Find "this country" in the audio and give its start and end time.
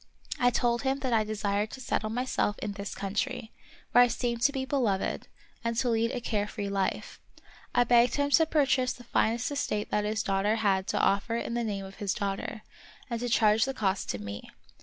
2.71-3.51